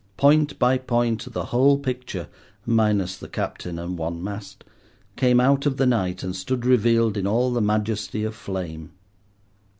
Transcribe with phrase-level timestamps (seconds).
[0.17, 6.23] Point by point the whole picture—minus the captain and one mast—came out of the night,
[6.23, 8.93] and stood revealed in all the majesty of flame.